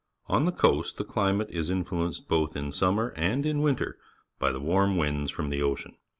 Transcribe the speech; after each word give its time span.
Onthe 0.27 0.57
coast 0.57 0.97
the 0.97 1.03
climate 1.03 1.51
is 1.51 1.69
influenced 1.69 2.27
both 2.27 2.55
in 2.57 2.71
summer 2.71 3.09
and 3.15 3.45
in 3.45 3.61
winter 3.61 3.99
by 4.39 4.51
the 4.51 4.59
warm 4.59 4.97
winds 4.97 5.29
from 5.29 5.51
the 5.51 5.61
ocean. 5.61 5.95